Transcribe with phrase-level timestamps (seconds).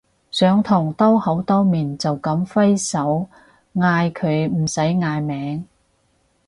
[0.31, 3.27] 上堂兜口兜面就噉揮手
[3.75, 5.63] 嗌佢唔使嗌名